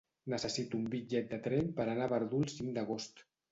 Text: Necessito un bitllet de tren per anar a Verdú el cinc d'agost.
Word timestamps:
Necessito 0.33 0.79
un 0.83 0.87
bitllet 0.93 1.29
de 1.35 1.39
tren 1.49 1.71
per 1.81 1.87
anar 1.93 2.09
a 2.09 2.13
Verdú 2.17 2.43
el 2.47 2.53
cinc 2.57 2.77
d'agost. 2.81 3.25